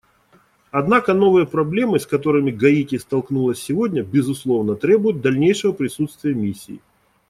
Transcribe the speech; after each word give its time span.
Однако 0.71 1.13
новые 1.13 1.45
проблемы, 1.45 1.99
с 1.99 2.07
которыми 2.07 2.49
Гаити 2.49 2.97
столкнулась 2.97 3.61
сегодня, 3.61 4.01
безусловно, 4.01 4.73
требуют 4.75 5.21
дальнейшего 5.21 5.73
присутствия 5.73 6.33
Миссии. 6.33 6.81